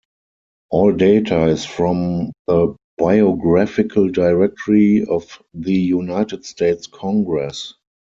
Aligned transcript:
All 0.71 0.93
data 0.93 1.43
is 1.43 1.63
from 1.63 2.31
the 2.47 2.75
"Biographical 2.97 4.09
Directory 4.09 5.05
of 5.07 5.39
the 5.53 5.73
United 5.75 6.43
States 6.43 6.87
Congress". 6.87 7.75